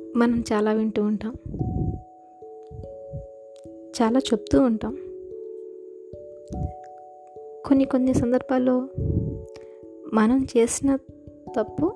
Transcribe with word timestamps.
మనం 0.00 0.44
చాలా 0.52 0.72
వింటూ 0.72 1.02
ఉంటాం. 1.02 1.34
చాలా 4.02 4.18
చెప్తూ 4.18 4.60
ఉంటాం. 4.60 4.96
కొన్ని 7.66 7.84
కొన్ని 7.84 8.14
సందర్భాల్లో 8.14 8.88
మనం 10.14 10.46
చేసిన 10.56 10.96
తప్పు 11.56 11.92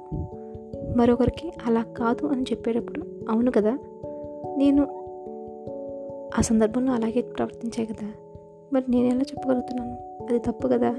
మరొకరికి 0.96 1.52
అలా 1.66 1.82
కాదు 1.82 2.26
అని 2.26 2.42
చెప్పేటప్పుడు 2.42 3.30
అవును 3.30 3.50
కదా? 3.50 3.78
నేను 4.56 4.82
ఆ 6.38 6.40
సందర్భంలో 6.40 6.92
అలాగే 6.92 7.20
ప్రవర్తించే 7.20 7.84
కదా? 7.84 8.12
మరి 8.72 8.84
నేను 8.88 9.06
ఎలా 9.06 9.20
చెప్పగలుగుతున్నాను? 9.20 9.92
అది 10.28 10.38
తప్పు 10.38 10.68
కదా? 10.68 10.90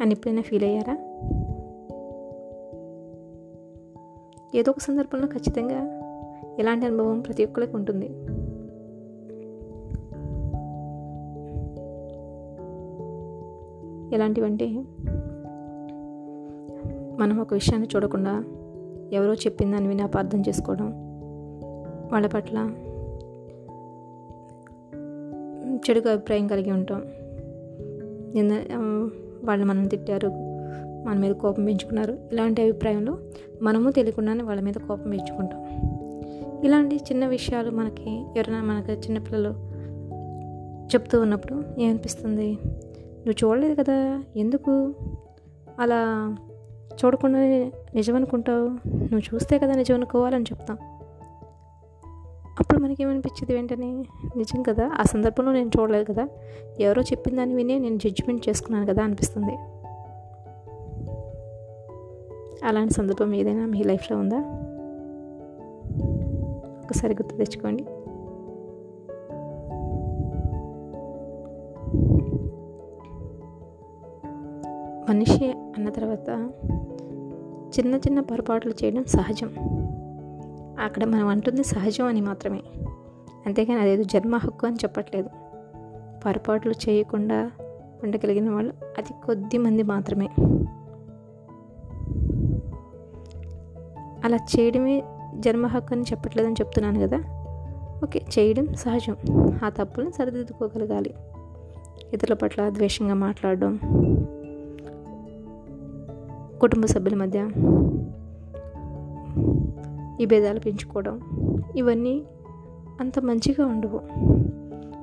అని 0.00 0.10
ఎప్పుడైనా 0.10 0.42
ఫీల్ 0.42 0.64
అయ్యారా? 0.64 0.98
ఏదో 4.54 4.70
ఒక 4.70 4.78
సందర్భంలో 4.78 5.26
ఖచ్చితంగా 5.26 5.78
ఎలాంటి 6.58 6.86
అనుభవం 6.86 7.20
ప్రతి 7.20 7.44
ఒక్కరికి 7.44 7.76
ఉంటుంది. 7.76 8.08
ఎలాంటివంటే 14.14 14.66
మనం 17.18 17.40
ఒక 17.40 17.54
విషయాన్ని 17.54 17.88
చూడకుండా 17.96 18.44
ఎవరో 19.12 19.34
చెప్పిందని 19.34 19.88
విని 19.88 20.02
అపార్థం 20.02 20.40
చేసుకోవడం 20.40 20.88
వాళ్ళ 22.12 22.26
పట్ల 22.26 22.70
చెడుగా 25.76 26.12
అభిప్రాయం 26.12 26.46
కలిగి 26.46 26.70
ఉంటాం. 26.70 27.02
నిన్న 28.34 28.52
వాళ్ళు 29.44 29.66
మనం 29.66 29.86
తిట్టారు 29.86 30.51
మన 31.04 31.18
మీద 31.18 31.34
కోపం 31.34 31.64
పెంచుకున్నారు. 31.64 32.18
ఇలాంటి 32.32 32.62
అభిప్రాయంలో 32.62 33.18
మనము 33.62 33.90
తెలియకుండానే 33.90 34.42
వాళ్ళ 34.42 34.60
మీద 34.60 34.74
కోపం 34.74 35.10
పెంచుకుంటాం. 35.10 35.66
ఇలాంటి 36.64 36.96
చిన్న 36.96 37.26
విషయాలు 37.26 37.70
మనకి 37.70 38.10
ఎవరైనా 38.36 38.62
మనకి 38.62 38.92
చిన్నపిల్లలు 38.92 39.72
చెప్తూ 40.94 41.20
ఉన్నప్పుడు 41.20 41.62
ఏమనిపిస్తుంది? 41.78 42.58
నువ్వు 43.26 43.46
చూడలేదు 43.46 43.82
కదా 43.82 44.22
ఎందుకు 44.36 44.94
అలా 45.78 46.34
చూడకుండా 47.04 47.38
నిజం 47.94 48.14
అనుకుంటావు? 48.14 48.68
నువ్వు 48.88 49.34
చూస్తే 49.34 49.58
కదా 49.58 49.74
నిజం 49.74 49.94
అనుకోవాలని 49.94 50.44
చెప్తాం. 50.44 50.78
అప్పుడు 52.60 52.80
మనకేమనిపించింది 52.80 53.54
వెంటనే? 53.54 54.04
నిజం 54.36 54.62
కదా 54.62 54.90
ఆ 55.00 55.02
సందర్భంలో 55.02 55.52
నేను 55.52 55.70
చూడలేదు 55.80 56.12
కదా 56.12 56.28
ఎవరో 56.80 57.02
చెప్పిన 57.02 57.36
దాన్ని 57.36 57.54
వినే 57.54 57.78
నేను 57.78 57.96
జడ్జిమెంట్ 57.96 58.48
చేసుకున్నాను 58.48 58.86
కదా 58.86 59.02
అనిపిస్తుంది. 59.02 59.56
అలాంటి 62.64 62.94
సందర్భం 62.94 63.34
ఏదైనా 63.34 63.66
మీ 63.66 63.82
లైఫ్లో 63.82 64.18
ఉందా? 64.18 64.38
ఒకసారి 66.84 67.14
గుర్తు 67.14 67.36
తెచ్చుకోండి. 67.36 67.84
మనిషి 75.08 75.50
అన్న 75.50 75.88
తర్వాత 75.88 76.50
చిన్న 77.78 77.94
చిన్న 77.94 78.20
పొరపాట్లు 78.20 78.72
చేయడం 78.84 79.04
సహజం. 79.04 79.48
అక్కడ 80.80 81.04
మనం 81.04 81.26
అంటుంది 81.26 81.64
సహజం 81.64 82.04
అని 82.04 82.20
మాత్రమే. 82.20 82.62
అంతేగాని 83.46 83.80
అదేదో 83.80 84.02
జన్మ 84.02 84.36
హక్కు 84.36 84.66
అని 84.66 84.76
చెప్పట్లేదు. 84.76 85.28
పొరపాట్లు 86.26 86.74
చేయకుండా 86.88 87.50
ఉండగలిగిన 88.04 88.50
వాళ్ళు 88.50 88.74
అతి 88.98 89.14
కొద్ది 89.26 89.58
మంది 89.58 89.82
మాత్రమే. 89.82 90.28
అలా 94.24 94.36
చేయడమే 94.36 95.04
జన్మ 95.38 95.66
హక్కు 95.66 95.94
అని 95.94 96.02
చెప్పట్లేదని 96.02 96.52
చెప్తున్నాను 96.52 97.00
కదా. 97.00 97.22
ఓకే 98.02 98.22
చేయడం 98.38 98.74
సహజం. 98.74 99.16
ఆ 99.64 99.68
తప్పులను 99.68 100.10
సరిదిద్దుకోగలగాలి. 100.10 101.14
ఇతరుల 102.12 102.34
పట్ల 102.34 102.68
ద్వేషంగా 102.68 103.14
మాట్లాడడం. 103.14 103.78
కుటుంబ 106.60 106.84
సభ్యుల 106.84 107.14
మధ్య 107.14 107.48
ఈ 110.20 110.26
భేదాలు 110.26 110.60
పెంచుకోవడం. 110.60 111.20
ఇవన్నీ 111.76 112.22
అంత 113.00 113.18
మంచిగా 113.18 113.66
ఉండవు. 113.66 114.00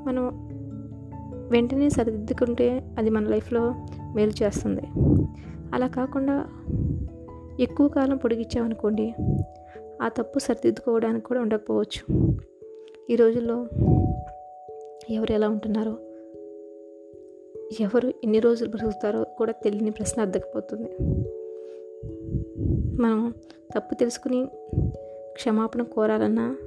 మనం 0.07 0.49
వెంటనే 1.51 1.89
సరిదిద్దుకుంటే 1.89 2.95
అది 2.97 3.09
మన 3.09 3.23
లైఫ్లో 3.23 3.75
మేలు 4.15 4.31
చేస్తుంది. 4.43 4.81
అలా 5.73 5.87
కాకుండా 5.87 6.45
ఎక్కువ 7.59 7.87
కాలం 7.87 8.17
పొడిగించామనుకోండి 8.17 9.13
ఆ 10.01 10.07
తప్పు 10.07 10.39
సరిదిద్దుకోవడానికి 10.39 11.25
కూడా 11.25 11.41
ఉండకపోవచ్చు. 11.41 12.01
ఈ 13.09 13.15
రోజుల్లో 13.15 13.67
ఎవరు 15.09 15.31
ఎలా 15.31 15.49
ఉంటున్నారో 15.49 15.97
ఎవరు 17.81 18.07
ఎన్ని 18.07 18.39
రోజులు 18.39 18.69
బ్రతుకుతారో 18.69 19.23
కూడా 19.23 19.51
తెలియని 19.51 19.91
ప్రశ్న 19.91 20.21
అర్థకపోతుంది 20.21 20.89
మనం 23.01 23.33
తప్పు 23.75 23.95
తెలుసుకుని 23.95 24.45
క్షమాపణ 25.33 25.81
కోరాలన్నా 25.81 26.57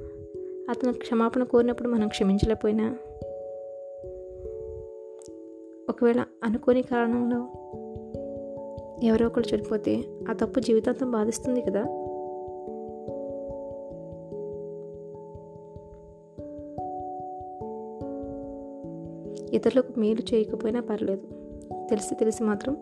అతను 0.69 0.93
క్షమాపణ 0.93 1.43
కోరినప్పుడు 1.43 1.89
మనం 1.89 2.07
క్షమించలేకపోయినా 2.07 2.97
ఒకవేళ 5.89 6.25
అనుకోని 6.43 6.81
కారణంలో 6.81 7.39
ఎవరో 9.03 9.27
ఒకరు 9.27 9.55
చనిపోతే 9.55 10.03
ఆ 10.29 10.33
తప్పు 10.33 10.59
జీవితాంతం 10.59 11.11
బాధిస్తుంది 11.11 11.61
కదా. 11.61 11.81
ఇతరులకు 19.53 19.99
మేలు 19.99 20.35
చేయకపోయినా 20.35 20.81
పర్లేదు. 20.81 21.27
తెలిసి 21.87 22.15
తెలిసి 22.15 22.43
మాత్రం 22.43 22.77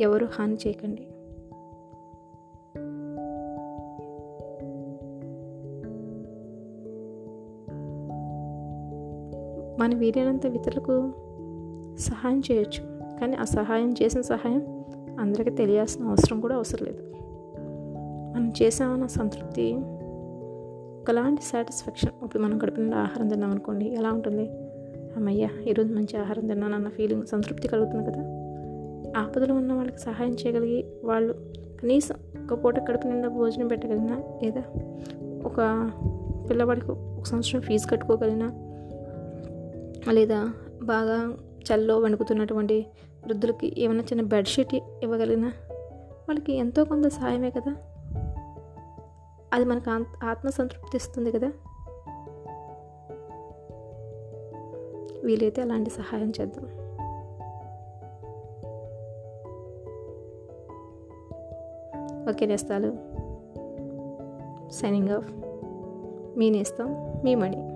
ఎవరు 0.00 0.26
హాని 0.26 0.54
చేయకండి. 0.54 1.08
మన 9.80 9.94
వీలైనంత 9.94 10.44
ఇతరులకు 10.44 11.12
సహాయం 11.98 12.42
చేయొచ్చు. 12.52 12.82
కానీ 13.20 13.36
ఆ 13.36 13.44
సహాయం 13.44 13.94
చేసిన 14.02 14.20
సహాయం 14.20 14.83
అందరికీ 15.20 15.50
తెలియాల్సిన 15.50 16.04
అవసరం 16.04 16.40
కూడా 16.40 16.54
అవసరం 16.54 16.86
లేదు. 16.86 17.02
మనం 18.34 18.52
చేసామన్న 18.62 19.06
సంతృప్తి 19.06 19.74
ఒకలాంటి 21.02 21.42
సాటిస్ఫాక్షన్. 21.42 22.24
ఇప్పుడు 22.24 22.42
మనం 22.42 22.58
గడిపిన 22.62 22.94
ఆహారం 22.94 23.28
తిన్నాం 23.28 23.50
అనుకోండి 23.50 23.94
ఎలా 23.94 24.12
ఉంటుంది? 24.12 24.50
అమ్మయ్యా 25.16 25.48
ఈరోజు 25.68 25.94
మంచి 25.94 26.16
ఆహారం 26.16 26.46
తిన్నాను 26.46 26.74
అన్న 26.74 26.88
ఫీలింగ్ 26.88 27.26
సంతృప్తి 27.26 27.68
కలుగుతుంది 27.68 28.10
కదా? 28.10 28.20
ఆపదలో 29.16 29.54
ఉన్న 29.54 29.72
వాళ్ళకి 29.72 29.98
సహాయం 29.98 30.32
చేయగలిగి 30.32 30.86
వాళ్ళు 31.04 31.34
కనీసం 31.82 32.14
ఒక 32.44 32.64
పూట 32.64 32.78
కడుపు 32.78 33.06
నిండా 33.06 33.28
భోజనం 33.28 33.66
పెట్టగలిగినా 33.66 34.22
లేదా 34.42 34.62
ఒక 35.44 35.90
పిల్లవాడికి 36.50 36.90
ఒక 36.90 37.24
సంవత్సరం 37.24 37.60
ఫీజు 37.60 37.90
కట్టుకోగలిగినా 37.90 38.48
లేదా 40.10 40.52
బాగా 40.82 41.34
చల్లో 41.64 41.98
వణుకుతున్నటువంటి 41.98 42.86
వృద్ధులకి 43.24 43.74
ఏమైనా 43.78 44.00
చిన్న 44.00 44.22
బెడ్షీట్ 44.22 44.74
ఇవ్వగలిగినా 44.74 45.52
వాళ్ళకి 46.28 46.52
ఎంతో 46.52 46.84
కొంత 46.84 47.08
సహాయమే 47.08 47.50
కదా. 47.50 47.76
అది 49.52 49.64
మనకు 49.64 49.90
ఆత్మసంతృప్తి 50.24 50.96
ఇస్తుంది 50.96 51.32
కదా. 51.32 51.52
వీలైతే 55.24 55.62
అలాంటి 55.62 55.90
సహాయం 55.90 56.32
చేద్దాం. 56.40 56.64
ఓకే 62.30 62.46
నేస్తాలు. 62.46 63.14
సైనింగ్ 64.72 65.08
ఆఫ్ 65.08 65.32
మీ 66.38 66.50
నేస్తాం 66.50 67.20
మీ 67.24 67.34
మణి. 67.34 67.73